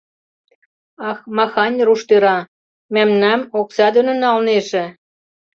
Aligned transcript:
Ах, 1.09 1.19
махань 1.35 1.77
руш 1.87 2.01
тӧра, 2.09 2.37
мӓмнам 2.93 3.41
окса 3.59 3.87
доно 3.95 4.13
нӓлнежы. 4.21 4.85